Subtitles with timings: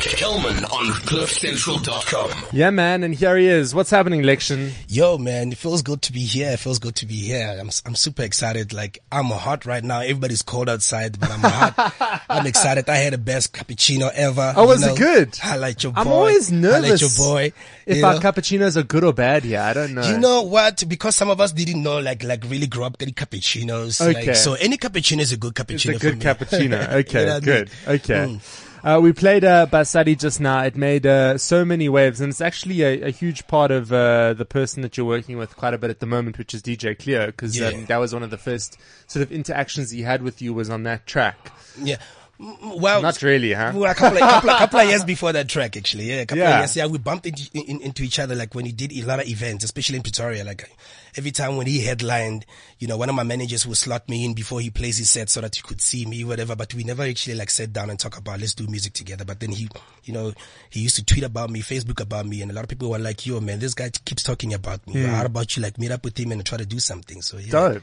[0.00, 2.30] Kelman on CliffCentral.com.
[2.52, 3.74] Yeah, man, and here he is.
[3.74, 4.70] What's happening, Lection?
[4.86, 6.52] Yo, man, it feels good to be here.
[6.52, 7.56] It feels good to be here.
[7.60, 8.72] I'm, I'm super excited.
[8.72, 10.00] Like, I'm hot right now.
[10.00, 12.22] Everybody's cold outside, but I'm hot.
[12.30, 12.88] I'm excited.
[12.88, 14.52] I had the best cappuccino ever.
[14.56, 15.36] Oh, was it good?
[15.42, 16.00] I like your boy.
[16.00, 16.80] I'm always nervous.
[16.82, 17.52] Highlight your boy.
[17.84, 18.20] If you our know?
[18.20, 20.08] cappuccinos are good or bad yeah, I don't know.
[20.08, 20.84] You know what?
[20.86, 24.00] Because some of us didn't know, like, like really grow up getting cappuccinos.
[24.00, 24.26] Okay.
[24.28, 25.94] Like, so any cappuccino is a good cappuccino.
[25.94, 26.68] it's cappuccino a good for me.
[26.76, 26.92] cappuccino.
[26.98, 27.68] Okay, You know what I good.
[27.68, 27.96] mean?
[27.96, 28.14] Okay.
[28.38, 28.64] Mm.
[28.84, 30.62] Uh, we played uh, Basadi just now.
[30.62, 34.34] It made uh, so many waves, and it's actually a, a huge part of uh,
[34.34, 36.98] the person that you're working with quite a bit at the moment, which is DJ
[36.98, 37.68] Cleo, because Yeah.
[37.68, 40.70] um, that was one of the first sort of interactions he had with you was
[40.70, 41.52] on that track.
[41.82, 41.96] Yeah.
[42.40, 43.72] Well, Not really, huh?
[43.74, 46.04] Well, a couple of, couple, of, couple of years before that track, actually.
[46.04, 46.54] Yeah, a couple Yeah.
[46.54, 46.76] of years.
[46.76, 49.26] Yeah, we bumped into, in, into each other like when he did a lot of
[49.26, 50.44] events, especially in Pretoria.
[50.44, 50.70] Like
[51.16, 52.46] every time when he headlined,
[52.78, 55.28] you know, one of my managers would slot me in before he plays his set
[55.28, 56.54] so that he could see me, whatever.
[56.54, 59.24] But we never actually like sat down and talk about let's do music together.
[59.24, 59.68] But then he,
[60.04, 60.32] you know,
[60.70, 62.98] he used to tweet about me, Facebook about me, and a lot of people were
[62.98, 65.02] like, "Yo, man, this guy keeps talking about me.
[65.02, 67.50] How about you like meet up with him and try to do something?" So yeah.
[67.50, 67.82] Dope.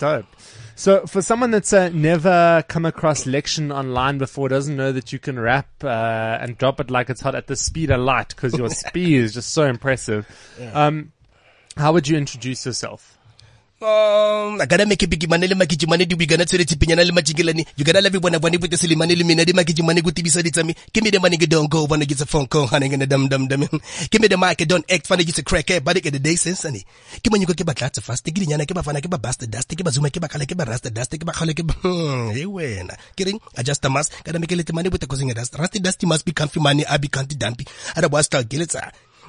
[0.00, 0.26] Dope.
[0.74, 5.18] So for someone that's uh, never come across Lection online before, doesn't know that you
[5.18, 8.56] can rap uh, and drop it like it's hot at the speed of light because
[8.56, 10.26] your speed is just so impressive.
[10.72, 11.12] Um,
[11.76, 13.16] how would you introduce yourself?
[13.78, 14.70] Um, it
[17.60, 17.68] it.
[17.76, 20.14] You gotta love it when want with the money, le mina, the makiji money, good
[20.14, 20.74] TV said me.
[20.90, 23.28] Give me the money, don't go, wanna get a phone call, honey, and a dum
[23.28, 23.60] dum dum.
[24.10, 26.62] Give me the mic, don't act funny, get a crack, eh, but the day sense,
[26.62, 26.84] honey.
[27.22, 29.12] Give me you go give a class fast, give me yana, give a fana, give
[29.12, 31.32] a bastard dust, give a zoom, give a kala, give a rasta dust, give a
[31.32, 32.88] kala, give a, hmm, hey, when.
[33.14, 33.38] Kidding?
[33.58, 35.54] I just mask, gotta make a little money the causing dust.
[35.58, 37.66] Rusty dusty must be comfy money, I be canty dumpy.
[37.94, 38.74] Otherwise, start get it.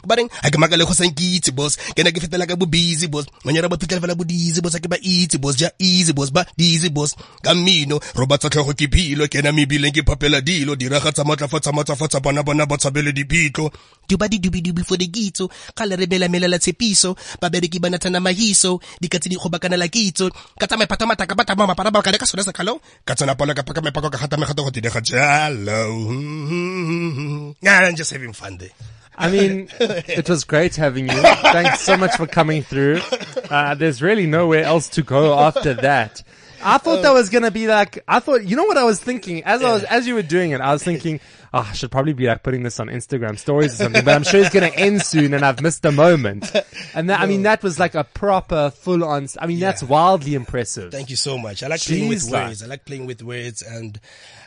[0.07, 1.75] Bareng, a ke makale go sankitse boss.
[1.91, 3.27] Ke na ke fetela ka bo busy boss.
[3.43, 6.31] Ngonyana ba phitlela fela bo dizi boss, a ke ba itse boss, ja easy boss,
[6.31, 7.15] ba dizi boss.
[7.43, 11.75] Ka mmino, roba tsa tlhogo ke philo, ke na mebileng ke phapela dilo, diragatsa matlafatsa
[11.75, 13.67] matlafatsa bana bana ba tshabele dipitlo.
[14.07, 17.11] Duba di dubi dubi for the kitso, ka le re bela melela tshepiso,
[17.43, 21.67] babereki ba nathana mahiso, dikatse di kgobakana la kitso, ka tsamaya phata mataka ba tama
[21.67, 24.23] mapara ba ka le ka sona sa kalo, ka tsena pala ka paka mepako ka
[24.23, 25.91] gata megato go tidega jalo.
[26.07, 28.71] Hmm, hmm, hmm, yeah, I'm just having fun there.
[29.17, 31.21] I mean, it was great having you.
[31.21, 33.01] Thanks so much for coming through.
[33.49, 36.23] Uh, there's really nowhere else to go after that.
[36.63, 39.43] I thought that was gonna be like, I thought, you know what I was thinking?
[39.43, 41.19] As I was, as you were doing it, I was thinking,
[41.53, 44.23] oh, I should probably be like putting this on Instagram stories or something, but I'm
[44.23, 46.51] sure it's gonna end soon and I've missed a moment.
[46.93, 50.33] And that, I mean, that was like a proper full on, I mean, that's wildly
[50.35, 50.91] impressive.
[50.91, 51.63] Thank you so much.
[51.63, 52.63] I like playing with Jeez, like- words.
[52.63, 53.61] I like playing with words.
[53.61, 53.99] And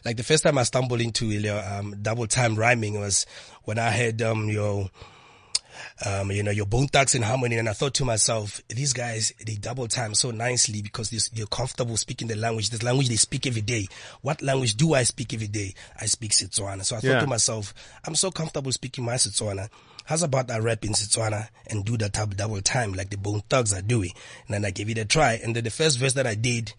[0.04, 3.27] like the first time I stumbled into you know, um, double time rhyming was
[3.65, 4.91] when I had, um, your,
[6.06, 7.58] um, you know, your Bone Thugs-n-Harmony.
[7.58, 11.96] And I thought to myself, these guys, they double time so nicely because they're comfortable
[11.96, 13.86] speaking the language, this language they speak every day.
[14.22, 15.74] What language do I speak every day?
[16.00, 16.84] I speak Setswana.
[16.84, 17.20] So I thought Yeah.
[17.20, 17.74] to myself,
[18.04, 19.68] I'm so comfortable speaking my Setswana.
[20.04, 23.42] How's about I rap in Setswana and do that double, double time like the Bone
[23.48, 24.10] Thugs are doing?
[24.46, 25.34] And then I gave it a try.
[25.34, 26.72] And then the first verse that I did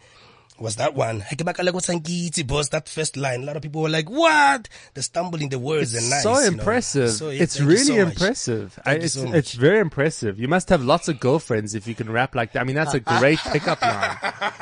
[0.61, 1.21] was that one.
[1.21, 2.69] Heke bakala ko sankitsi, boss.
[2.69, 3.43] That first line.
[3.43, 4.69] A lot of people were like, what?
[4.93, 6.23] The stumbling, the words are nice.
[6.23, 6.57] so you know.
[6.59, 7.09] impressive.
[7.11, 8.79] So, it's really so impressive.
[8.85, 10.39] I, it's so it's very impressive.
[10.39, 12.61] You must have lots of girlfriends if you can rap like that.
[12.61, 14.17] I mean, that's a great pickup line.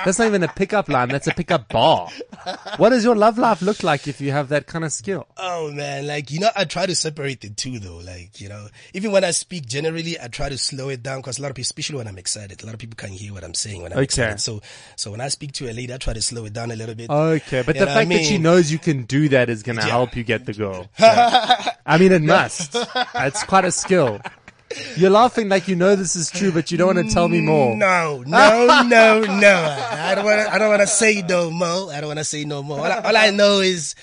[0.06, 1.10] That's not even a pickup line.
[1.10, 2.10] That's a pickup bar.
[2.78, 5.28] What does your love life look like if you have that kind of skill?
[5.38, 7.98] Oh man, like, you know, I try to separate the two though.
[7.98, 11.40] Like, you know, even when I speak generally, I try to slow it down because
[11.40, 13.44] a lot of people, especially when I'm excited, a lot of people can't hear what
[13.44, 14.04] I'm saying when I'm Okay.
[14.06, 14.40] excited.
[14.40, 14.62] So,
[14.96, 16.96] so when I speak to a lady, I try to slow it down a little
[16.96, 17.10] bit.
[17.10, 19.78] Okay, but You the fact I that she knows you can do that is going
[19.78, 20.88] to help you get the girl.
[21.00, 21.72] Yeah.
[21.86, 22.76] I mean, it must.
[23.16, 24.20] It's quite a skill.
[24.96, 27.42] You're laughing like you know this is true, but you don't want to tell me
[27.42, 27.76] more.
[27.76, 29.56] No, no, no, no.
[29.92, 30.54] I don't want to.
[30.54, 31.92] I don't want to say no more.
[31.92, 32.78] I don't want to say no more.
[32.80, 33.96] All I, all I know is,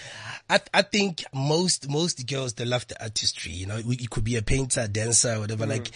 [0.50, 3.52] I I think most most girls they love the artistry.
[3.52, 5.66] You know, you could be a painter, dancer, whatever.
[5.66, 5.92] Like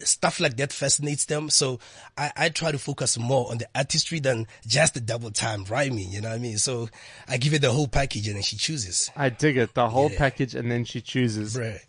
[0.00, 1.50] stuff like that fascinates them.
[1.50, 1.78] So
[2.16, 6.10] I I try to focus more on the artistry than just the double time rhyming.
[6.12, 6.58] You know what I mean?
[6.58, 6.88] So
[7.26, 9.10] I give it the whole package and then she chooses.
[9.16, 9.74] I dig it.
[9.74, 10.18] The whole Yeah.
[10.18, 11.56] package and then she chooses.
[11.56, 11.80] Bruh.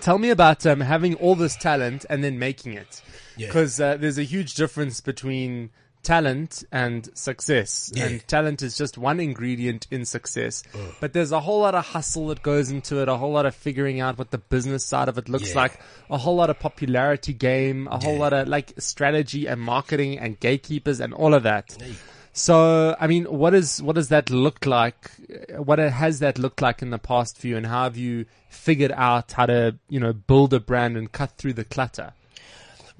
[0.00, 3.00] Tell me about um, having all this talent and then making it.
[3.36, 3.46] Yeah.
[3.46, 5.70] Because uh, there's a huge difference between
[6.06, 7.90] talent and success.
[7.92, 8.04] Yeah.
[8.04, 10.62] And talent is just one ingredient in success.
[10.72, 10.94] Mm.
[11.00, 13.56] But there's a whole lot of hustle that goes into it, a whole lot of
[13.56, 15.56] figuring out what the business side of it looks Yeah.
[15.62, 18.20] like, a whole lot of popularity game, a whole Yeah.
[18.20, 21.76] lot of like strategy and marketing and gatekeepers and all of that.
[22.32, 25.10] So, I mean, what is what does that look like?
[25.56, 28.92] What has that looked like in the past for you, and how have you figured
[28.92, 32.12] out how to, you know, build a brand and cut through the clutter?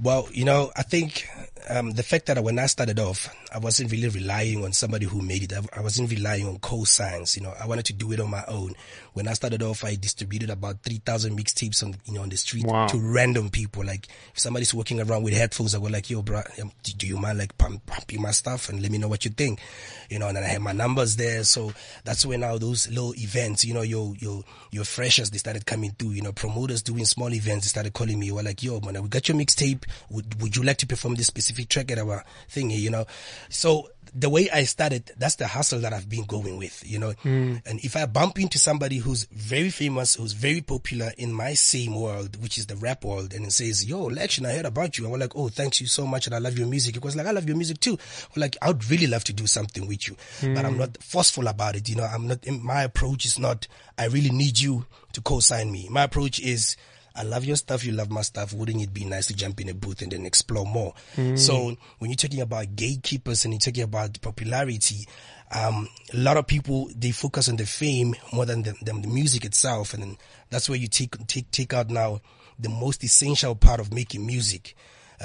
[0.03, 1.27] Well, you know, I think
[1.69, 5.21] um, the fact that when I started off, I wasn't really relying on somebody who
[5.23, 5.53] made it.
[5.53, 7.37] I, I wasn't relying on co-signs.
[7.37, 8.75] You know, I wanted to do it on my own.
[9.15, 12.67] When I started off, I distributed about 3,000 mixtapes on, you know, on the street
[12.67, 12.87] Wow.
[12.89, 13.85] to random people.
[13.85, 17.07] Like if somebody's walking around with headphones, I go like, yo, bro, um, do, do
[17.07, 19.59] you mind like pump, pumping my stuff and let me know what you think?
[20.11, 21.43] You know, and then I had my numbers there.
[21.45, 21.73] So
[22.05, 25.93] that's when now those little events, you know, your, your, your freshers, they started coming
[25.93, 27.65] through, you know, promoters doing small events.
[27.67, 28.31] They started calling me.
[28.31, 29.85] Were like, yo, man, we got your mixtape.
[30.11, 33.07] Would, would you like to perform this specific track at our thingy, you know?
[33.49, 37.13] So the way I started, that's the hustle that I've been going with, you know.
[37.23, 37.57] Hmm.
[37.67, 41.95] And if I bump into somebody who's very famous, who's very popular in my same
[41.95, 45.05] world, which is the rap world, and it says, yo, Lection, I heard about you.
[45.05, 46.27] And we're like, oh, thanks you so much.
[46.27, 46.97] And I love your music.
[46.97, 47.99] It was like, I love your music too.
[48.35, 50.81] We're like, I would really love to do something with you, but I'm hmm.
[50.81, 51.89] not forceful about it.
[51.89, 53.69] You know, I'm not, my approach is not,
[53.99, 55.89] I really need you to co-sign me.
[55.91, 56.77] My approach is,
[57.17, 57.85] I love your stuff.
[57.85, 58.53] You love my stuff.
[58.53, 60.95] Wouldn't it be nice to jump in a booth and then explore more?
[61.37, 65.07] So when you're talking about gatekeepers and you're talking about popularity,
[65.55, 69.09] um, a lot of people, they focus on the fame more than the, than the
[69.09, 69.95] music itself.
[69.95, 70.17] And then
[70.51, 72.21] that's where you take, take, take out now
[72.59, 74.75] the most essential part of making music.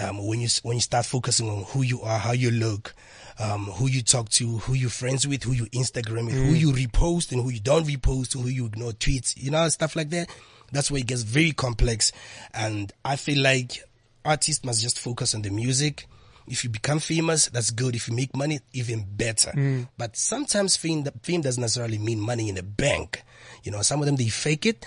[0.01, 2.93] Um, when you, when you start focusing on who you are, how you look,
[3.39, 6.71] um, who you talk to, who you're friends with, who you Instagram with, who you
[6.71, 10.29] repost and who you don't repost, who you ignore tweets, you know, stuff like that.
[10.71, 12.11] That's where it gets very complex.
[12.53, 13.83] And I feel like
[14.23, 16.07] artists must just focus on the music.
[16.47, 17.95] If you become famous, that's good.
[17.95, 19.51] If you make money, even better.
[19.51, 19.87] Mm.
[19.97, 23.23] But sometimes fame, fame doesn't necessarily mean money in the bank.
[23.63, 24.85] You know, some of them, they fake it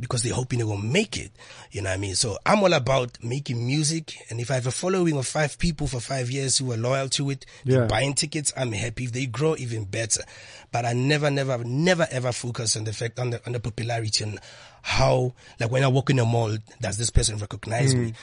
[0.00, 1.30] because they're hoping they will make it.
[1.70, 2.14] You know what I mean?
[2.14, 4.16] So I'm all about making music.
[4.30, 7.08] And if I have a following of five people for five years who are loyal
[7.10, 7.86] to it, they're Yeah.
[7.86, 9.04] buying tickets, I'm happy.
[9.04, 10.22] If they grow, even better.
[10.72, 14.24] But I never, never, never ever focus on the fact, on the, on the popularity
[14.24, 14.38] and
[14.82, 18.10] how, like when I walk in a mall, does this person recognize me?
[18.10, 18.14] Mm.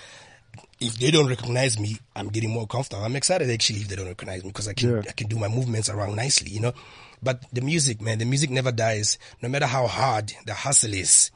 [0.79, 3.03] If they don't recognize me, I'm getting more comfortable.
[3.03, 5.01] I'm excited actually if they don't recognize me because I can, Yeah.
[5.07, 6.73] I can do my movements around nicely, you know?
[7.21, 9.17] But the music, man, the music never dies.
[9.41, 11.31] No matter how hard the hustle is,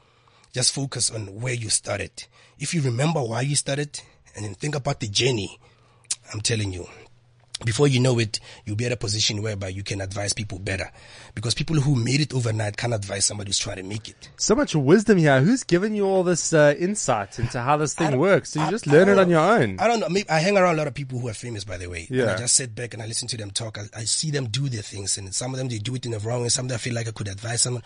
[0.57, 2.09] just focus on where you started.
[2.57, 4.01] If you remember why you started
[4.35, 5.59] and then think about the journey,
[6.33, 6.87] I'm telling you,
[7.65, 10.91] before you know it, you'll be at a position whereby you can advise people better.
[11.33, 14.29] Because people who made it overnight can't advise somebody who's trying to make it.
[14.37, 15.41] So much wisdom here.
[15.41, 18.51] Who's given you all this uh, insight into how this thing works?
[18.51, 19.79] So you I- just I learn it on your own.
[19.79, 20.09] I don't know.
[20.09, 22.07] Maybe I hang around a lot of people who are famous, by the way.
[22.09, 22.33] Yeah.
[22.33, 23.77] I just sit back and I listen to them talk.
[23.79, 26.11] I, I see them do their things, and some of them they do it in
[26.11, 26.49] the wrong way.
[26.49, 27.83] Some of them I feel like I could advise someone.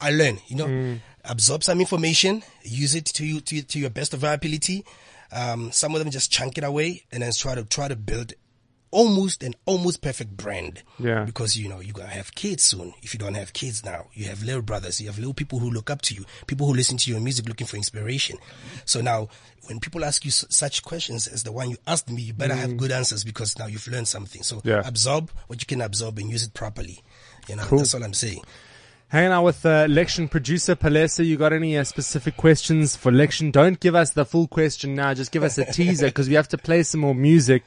[0.00, 1.00] I learn, you know, Mm.
[1.24, 4.84] absorb some information, use it to you to, to your best of our ability.
[5.32, 8.32] Um, some of them just chunk it away and then try to try to build
[8.94, 10.82] almost an almost perfect brand.
[11.00, 11.24] Yeah.
[11.24, 12.94] Because you know you're gonna have kids soon.
[13.02, 15.00] If you don't have kids now, you have little brothers.
[15.00, 16.24] You have little people who look up to you.
[16.46, 18.38] People who listen to your music looking for inspiration.
[18.84, 19.28] So now,
[19.66, 22.54] when people ask you s- such questions as the one you asked me, you better
[22.54, 24.42] have good answers because now you've learned something.
[24.44, 24.64] So Mm.
[24.66, 24.82] Yeah.
[24.86, 27.02] absorb what you can absorb and use it properly.
[27.48, 27.78] You know, Cool.
[27.78, 28.42] that's all I'm saying.
[29.14, 31.24] Hanging out with uh, Lection producer Palesa.
[31.24, 33.52] You got any uh, specific questions for Lection?
[33.52, 35.14] Don't give us the full question now.
[35.14, 37.62] Just give us a teaser because we have to play some more music.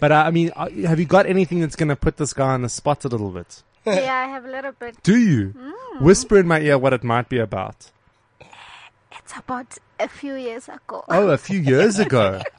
[0.00, 2.54] But uh, I mean, uh, have you got anything that's going to put this guy
[2.54, 3.62] on the spot a little bit?
[3.84, 5.02] yeah, I have a little bit.
[5.02, 5.52] Do you?
[6.00, 7.90] Whisper in my ear what it might be about.
[9.18, 11.04] It's about a few years ago.
[11.10, 12.40] Oh, a few years ago.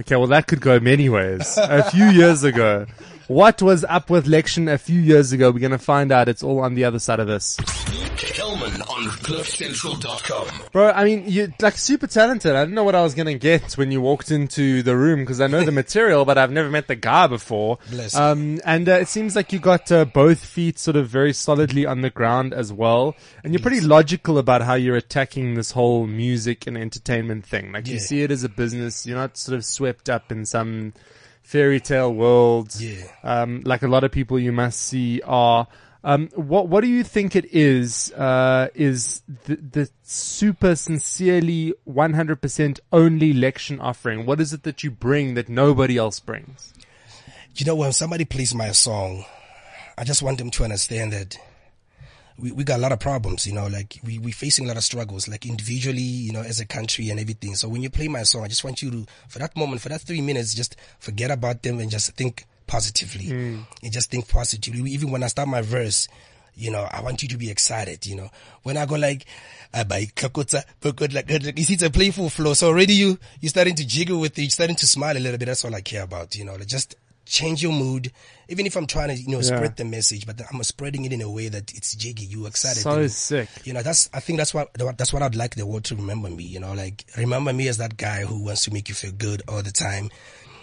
[0.00, 1.56] Okay, well that could go many ways.
[1.56, 2.86] A few years ago.
[3.28, 5.50] What was up with Lection a few years ago?
[5.50, 6.28] We're going to find out.
[6.28, 7.56] It's all on the other side of this.
[8.16, 10.70] Kelman on CliffCentral.com.
[10.72, 12.54] Bro, I mean, you're like super talented.
[12.54, 15.20] I didn't know what I was going to get when you walked into the room
[15.20, 17.78] because I know the material, but I've never met the guy before.
[17.90, 18.14] Bless.
[18.14, 21.86] Um, and uh, it seems like you got uh, both feet sort of very solidly
[21.86, 23.16] on the ground as well.
[23.42, 27.72] And you're pretty logical about how you're attacking this whole music and entertainment thing.
[27.72, 29.06] Like you see it as a business.
[29.06, 30.92] You're not sort of swept up in some
[31.42, 32.74] fairy tale world.
[32.78, 33.04] Yeah.
[33.22, 35.66] Um, like a lot of people you must see are.
[36.06, 38.12] Um, what what do you think it is?
[38.12, 44.26] Uh, is the, the super sincerely 100% only Lection offering?
[44.26, 46.74] What is it that you bring that nobody else brings?
[47.56, 49.24] You know, when somebody plays my song,
[49.96, 51.38] I just want them to understand that
[52.38, 54.76] we, we got a lot of problems, you know, like we, we facing a lot
[54.76, 57.54] of struggles, like individually, you know, as a country and everything.
[57.54, 59.88] So when you play my song, I just want you to, for that moment, for
[59.88, 63.66] that three minutes, just forget about them and just think positively mm.
[63.82, 64.90] and just think positively.
[64.90, 66.08] Even when I start my verse,
[66.54, 68.30] you know, I want you to be excited, you know,
[68.62, 69.26] when I go like,
[69.74, 72.54] "Abai kakotsa, pokot like, like," you see, it's a playful flow.
[72.54, 75.38] So already you, you're starting to jiggle with it, you're starting to smile a little
[75.38, 75.46] bit.
[75.46, 76.94] That's all I care about, you know, like just
[77.26, 78.12] change your mood.
[78.48, 79.56] Even if I'm trying to, you know, Yeah.
[79.56, 82.82] spread the message, but I'm spreading it in a way that it's jiggy, you excited.
[82.82, 83.48] So and- sick.
[83.64, 86.28] you know, that's, I think that's what, that's what I'd like the world to remember
[86.28, 89.12] me, you know, like remember me as that guy who wants to make you feel
[89.12, 90.10] good all the time.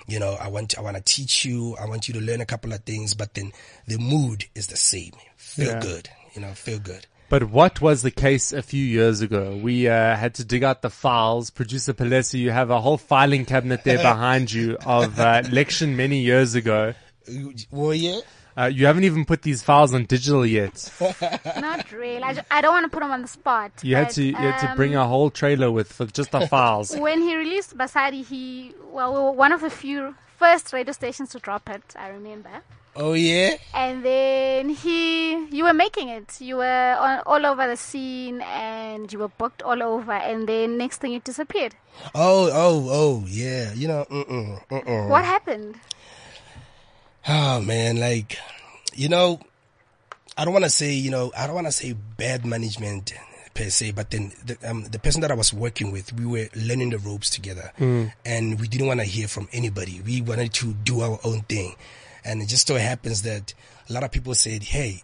[0.07, 1.75] You know, I want, I want to teach you.
[1.79, 3.51] I want you to learn a couple of things, but then
[3.87, 5.13] the mood is the same.
[5.37, 5.79] Feel Yeah.
[5.79, 6.09] good.
[6.35, 7.07] You know, feel good.
[7.29, 9.55] But what was the case a few years ago?
[9.61, 11.49] We uh, had to dig out the files.
[11.49, 16.19] Producer Palesa, you have a whole filing cabinet there behind you of uh, Lection many
[16.19, 16.93] years ago.
[17.71, 18.19] Well, yeah.
[18.57, 20.91] Uh, you haven't even put these files on digital yet.
[21.59, 22.21] Not really.
[22.21, 23.71] I, ju- I don't want to put them on the spot.
[23.81, 26.47] You had to you had to um, bring a whole trailer with for just the
[26.53, 26.95] files.
[26.95, 31.29] When he released Basadi, he well, we were one of the few first radio stations
[31.29, 31.83] to drop it.
[31.95, 32.61] I remember.
[32.93, 33.55] Oh, yeah.
[33.73, 36.41] And then he, you were making it.
[36.41, 40.11] You were on, all over the scene, and you were booked all over.
[40.11, 41.73] And then next thing, you disappeared.
[42.13, 43.71] Oh, oh, oh, yeah.
[43.73, 45.07] You know, mm-mm, mm-mm.
[45.07, 45.79] What happened?
[47.27, 48.37] Oh man, like,
[48.93, 49.39] you know,
[50.37, 53.13] I don't want to say, you know, I don't want to say bad management
[53.53, 56.47] per se, but then the, um, the person that I was working with, we were
[56.55, 57.71] learning the ropes together
[58.25, 60.01] and we didn't want to hear from anybody.
[60.03, 61.75] We wanted to do our own thing.
[62.23, 63.53] And it just so happens that
[63.89, 65.01] a lot of people said, Hey,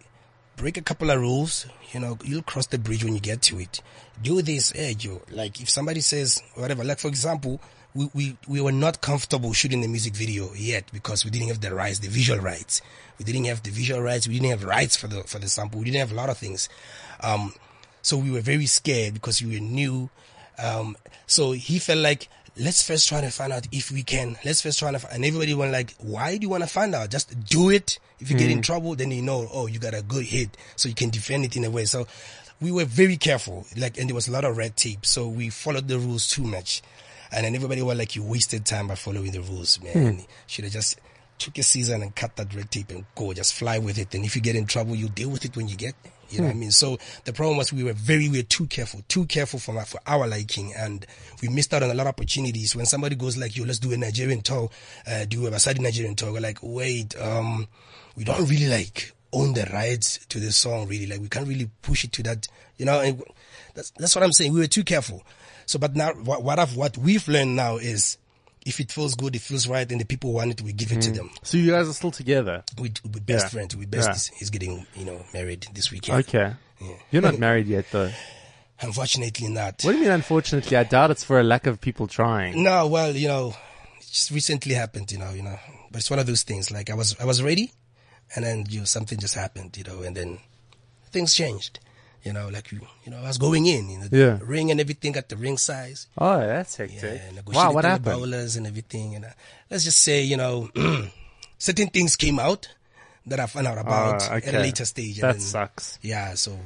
[0.56, 1.66] break a couple of rules.
[1.92, 3.80] You know, you'll cross the bridge when you get to it.
[4.22, 5.22] Do this, eh, Joe.
[5.30, 7.60] Like if somebody says whatever, like for example,
[7.94, 11.60] we, we, we were not comfortable shooting the music video yet because we didn't have
[11.60, 12.82] the rights, the visual rights.
[13.18, 14.28] We didn't have the visual rights.
[14.28, 15.80] We didn't have rights for the, for the sample.
[15.80, 16.68] We didn't have a lot of things.
[17.20, 17.54] Um,
[18.02, 20.10] so we were very scared because we were new.
[20.58, 24.36] Um, so he felt like, let's first try to find out if we can.
[24.44, 26.94] Let's first try to, find, and everybody went like, why do you want to find
[26.94, 27.10] out?
[27.10, 27.98] Just do it.
[28.20, 30.88] If you get in trouble, then you know, oh, you got a good hit, so
[30.88, 31.84] you can defend it in a way.
[31.84, 32.08] So
[32.60, 35.06] we were very careful, like, and there was a lot of red tape.
[35.06, 36.82] So we followed the rules too much.
[37.32, 40.24] And then everybody was like, you wasted time by following the rules, man.
[40.46, 40.98] Should have just
[41.38, 44.14] took a season and cut that red tape and go, just fly with it.
[44.14, 46.12] And if you get in trouble, you deal with it when you get there.
[46.30, 46.72] You know what I mean?
[46.72, 49.84] So the problem was we were very, we were too careful, too careful for, my,
[49.84, 50.74] for our liking.
[50.76, 51.06] And
[51.40, 52.76] we missed out on a lot of opportunities.
[52.76, 54.68] When somebody goes like, yo, let's do a Nigerian tour,
[55.06, 56.32] uh, do a Basadi Nigerian tour.
[56.32, 57.66] We're like, wait, um,
[58.14, 61.06] we don't really like own the rights to the song really.
[61.06, 63.22] Like we can't really push it to that, you know, and
[63.74, 64.52] that's, that's what I'm saying.
[64.52, 65.22] We were too careful.
[65.68, 68.16] So, but now what, what I've, what we've learned now is
[68.64, 71.02] if it feels good, it feels right, and the people want it, we give it
[71.02, 71.16] to mm.
[71.16, 71.30] them.
[71.42, 72.64] So you guys are still together?
[72.78, 73.48] We, we best Yeah.
[73.48, 73.76] friends.
[73.76, 74.30] We best.
[74.32, 74.38] Yeah.
[74.38, 76.20] He's, getting, you know, married this weekend.
[76.26, 76.54] Okay.
[77.10, 78.10] You're not married yet, though.
[78.80, 79.82] Unfortunately, not.
[79.82, 80.12] What do you mean?
[80.12, 82.62] Unfortunately, I doubt it's for a lack of people trying.
[82.62, 83.54] No, well, you know,
[83.98, 85.58] it just recently happened, you know, you know,
[85.90, 86.70] but it's one of those things.
[86.70, 87.72] Like I was, I was ready,
[88.34, 90.38] and then you know something just happened, you know, and then
[91.10, 91.80] things changed.
[92.24, 94.38] You know, like you, you know, I was going in, you know, the Yeah.
[94.42, 96.08] ring and everything at the ring size.
[96.18, 97.00] Oh, that's hectic.
[97.02, 98.04] Yeah, wow, what the happened?
[98.04, 99.28] bowlers and everything, and uh,
[99.70, 100.68] let's just say, you know,
[101.58, 102.68] certain things came out
[103.26, 105.18] that I found out about Ah, at a later stage.
[105.20, 105.98] and That then- sucks.
[106.02, 106.58] Yeah, so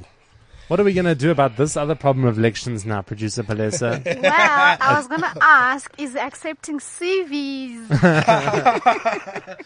[0.69, 4.01] What are we gonna do about this other problem of elections now, producer Palesa?
[4.23, 7.91] Well, I was gonna ask, is accepting CVs?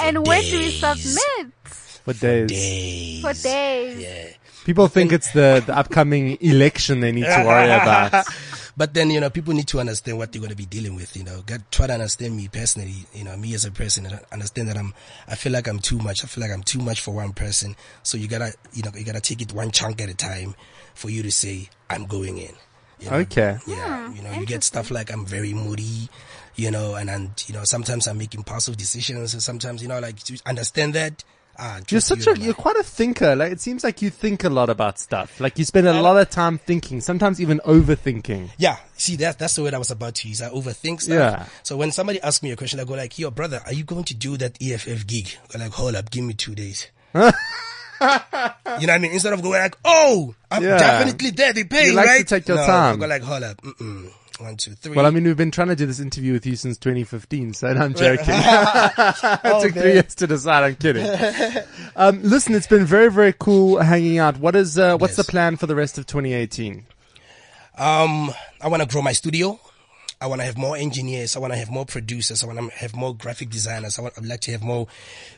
[0.00, 1.52] and when do we submit?
[2.04, 2.48] For days.
[2.48, 3.20] days.
[3.22, 4.00] For days.
[4.00, 4.28] Yeah.
[4.64, 8.26] People think it's the, the upcoming election they need to worry about.
[8.76, 11.16] But then, you know, people need to understand what they're going to be dealing with,
[11.16, 14.18] you know, God, try to understand me personally, you know, me as a person, and
[14.32, 14.94] understand that I'm,
[15.28, 16.24] I feel like I'm too much.
[16.24, 17.76] I feel like I'm too much for one person.
[18.02, 20.56] So you gotta, you know, you gotta take it one chunk at a time
[20.94, 22.54] for you to say, I'm going in.
[22.98, 23.16] You know?
[23.18, 23.58] Okay.
[23.66, 24.08] Yeah.
[24.08, 26.08] you hmm, know, you get stuff like I'm very moody,
[26.56, 30.00] you know, and, and, you know, sometimes I'm making impulsive decisions and sometimes, you know,
[30.00, 31.22] like to understand that.
[31.58, 33.36] Ah, You're such you, a, you're quite a thinker.
[33.36, 35.40] Like, it seems like you think a lot about stuff.
[35.40, 38.50] Like, you spend a lot of time thinking, sometimes even overthinking.
[38.58, 40.42] Yeah, see that that's the word I was about to use.
[40.42, 41.14] I overthink stuff.
[41.14, 41.46] Yeah.
[41.62, 44.04] So when somebody asks me a question, I go like, "Yo, brother, are you going
[44.04, 47.20] to do that EFF gig?" I go like, "Hold up, give me two days." you
[47.20, 47.30] know
[48.00, 49.12] what I mean?
[49.12, 50.78] Instead of going like, "Oh, I'm Yeah.
[50.78, 51.52] definitely there.
[51.52, 52.94] They pay, You like to take your no, time.
[52.96, 54.10] I go like, "Hold up, mm-mm.
[54.40, 54.94] One, two, three.
[54.94, 57.68] Well, I mean, we've been trying to do this interview with you since 2015, so
[57.68, 58.24] I'm joking.
[58.28, 60.64] it Oh, took three years to decide.
[60.64, 61.06] I'm kidding.
[61.96, 64.38] Um, listen, it's been very, very cool hanging out.
[64.38, 65.26] What is, uh, what's Yes.
[65.26, 66.84] the plan for the rest of 2018?
[67.78, 69.60] Um, I want to grow my studio.
[70.24, 71.36] I want to have more engineers.
[71.36, 72.42] I want to have more producers.
[72.42, 73.98] I want to have more graphic designers.
[73.98, 74.86] I want, I'd like to have more,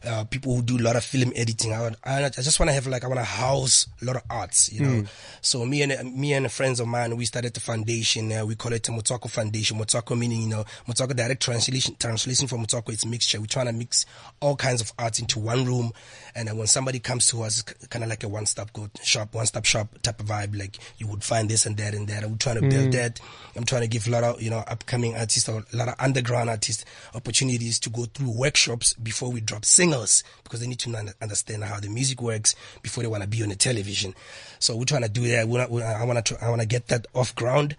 [0.05, 1.73] uh, people who do a lot of film editing.
[1.73, 4.23] I, would, I, just want to have like, I want to house a lot of
[4.31, 5.05] arts, you know.
[5.41, 8.31] So me and, me and friends of mine, we started the foundation.
[8.31, 9.77] Uh, we call it the Motswako Foundation.
[9.77, 13.41] Motswako meaning, you know, Motswako direct translation, translation from Motswako, it's mixture.
[13.41, 14.07] We're trying to mix
[14.41, 15.91] all kinds of arts into one room.
[16.37, 19.65] And then when somebody comes to us, kind of like a one-stop go shop, one-stop
[19.65, 20.57] shop type of vibe.
[20.57, 22.23] Like you would find this and that and that.
[22.23, 23.21] I'm trying to build that.
[23.57, 25.95] I'm trying to give a lot of, you know, upcoming artists or a lot of
[25.99, 31.15] underground artists opportunities to go through workshops before we drop singles because they need to
[31.23, 34.15] understand how the music works before they want to be on the television.
[34.59, 35.49] So we're trying to do that.
[35.49, 37.75] We- I want to, I want to get that off ground.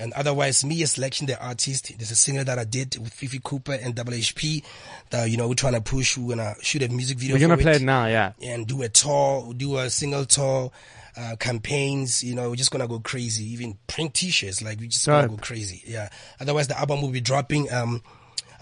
[0.00, 3.38] And otherwise, me as Selection, the artist, there's a single that I did with Fifi
[3.44, 4.64] Cooper and WHP
[5.10, 6.16] that, you know, we're trying to push.
[6.16, 8.32] We're going to shoot a music video We're gonna play it now, yeah.
[8.42, 10.72] and do a tour, do a single tour,
[11.16, 13.44] uh, campaigns, you know, we're just gonna go crazy.
[13.52, 15.82] Even print t-shirts, like we just gonna go crazy.
[15.86, 16.08] Yeah.
[16.40, 18.02] Otherwise the album will be dropping, um,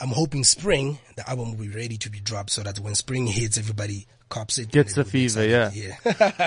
[0.00, 3.26] I'm hoping spring, the album will be ready to be dropped so that when spring
[3.26, 4.70] hits, everybody cops it.
[4.70, 5.70] Gets the fever, yeah.
[5.72, 5.94] Yeah.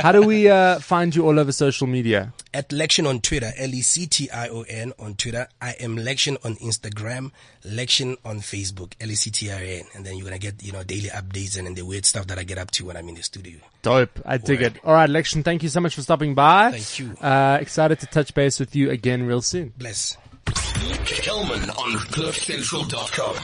[0.02, 2.34] How do we uh, find you all over social media?
[2.54, 5.48] At Lection on Twitter, L-E-C-T-I-O-N on Twitter.
[5.62, 7.32] I am Lection on Instagram,
[7.66, 9.84] Lection on Facebook, L-E-C-T-I-O-N.
[9.96, 12.38] And then you're gonna get, you know, daily updates and, and the weird stuff that
[12.38, 13.60] I get up to when I'm in the studio.
[13.82, 14.20] Dope.
[14.26, 14.76] I dig Word.
[14.78, 14.86] it.
[14.86, 16.72] All right, Lection, thank you so much for stopping by.
[16.72, 17.16] Thank you.
[17.18, 19.74] Uh, excited to touch base with you again real soon.
[19.78, 20.18] Bless.
[20.46, 23.36] Kelman on CliffCentral.com.